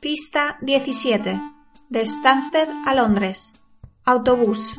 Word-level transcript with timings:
Pista 0.00 0.56
17. 0.62 1.38
De 1.90 2.06
Stansted 2.06 2.70
a 2.86 2.94
Londres. 2.94 3.52
Autobús. 4.06 4.74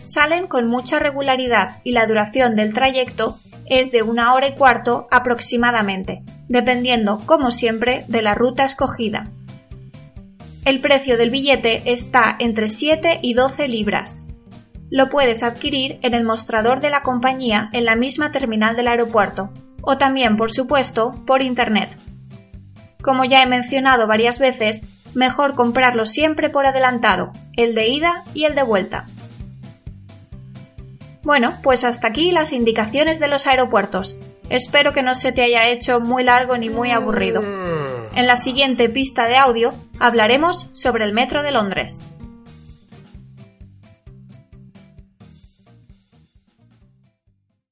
Salen 0.04 0.48
con 0.48 0.68
mucha 0.68 1.00
regularidad 1.00 1.80
y 1.84 1.92
la 1.92 2.06
duración 2.06 2.56
del 2.56 2.74
trayecto 2.74 3.40
es 3.66 3.92
de 3.92 4.04
una 4.04 4.34
hora 4.34 4.48
y 4.48 4.56
cuarto 4.56 5.08
aproximadamente, 5.12 6.24
dependiendo, 6.48 7.20
como 7.26 7.52
siempre, 7.52 8.06
de 8.08 8.22
la 8.22 8.34
ruta 8.34 8.64
escogida. 8.64 9.30
El 10.64 10.80
precio 10.80 11.18
del 11.18 11.30
billete 11.30 11.92
está 11.92 12.36
entre 12.40 12.68
7 12.70 13.20
y 13.22 13.34
12 13.34 13.68
libras. 13.68 14.24
Lo 14.90 15.10
puedes 15.10 15.44
adquirir 15.44 16.00
en 16.02 16.14
el 16.14 16.24
mostrador 16.24 16.80
de 16.80 16.90
la 16.90 17.02
compañía 17.02 17.70
en 17.74 17.84
la 17.84 17.96
misma 17.96 18.32
terminal 18.32 18.76
del 18.78 18.88
aeropuerto, 18.88 19.50
o 19.90 19.98
también, 19.98 20.36
por 20.36 20.52
supuesto, 20.52 21.14
por 21.26 21.42
Internet. 21.42 21.90
Como 23.02 23.24
ya 23.24 23.42
he 23.42 23.48
mencionado 23.48 24.06
varias 24.06 24.38
veces, 24.38 24.82
mejor 25.16 25.56
comprarlo 25.56 26.06
siempre 26.06 26.50
por 26.50 26.66
adelantado, 26.66 27.32
el 27.56 27.74
de 27.74 27.88
ida 27.88 28.24
y 28.34 28.44
el 28.44 28.54
de 28.54 28.64
vuelta. 28.64 29.06
Bueno, 31.24 31.54
pues 31.64 31.86
hasta 31.86 32.10
aquí 32.10 32.32
las 32.32 32.52
indicaciones 32.52 33.22
de 33.22 33.30
los 33.30 33.48
aeropuertos. 33.48 34.20
Espero 34.50 34.92
que 34.92 35.04
no 35.04 35.16
se 35.16 35.32
te 35.32 35.42
haya 35.42 35.70
hecho 35.70 36.02
muy 36.02 36.26
largo 36.26 36.58
ni 36.58 36.70
muy 36.70 36.92
aburrido. 36.92 37.42
En 38.14 38.28
la 38.28 38.36
siguiente 38.36 38.90
pista 38.90 39.26
de 39.26 39.38
audio 39.38 39.74
hablaremos 40.00 40.70
sobre 40.74 41.06
el 41.06 41.14
Metro 41.14 41.44
de 41.44 41.52
Londres. 41.52 41.98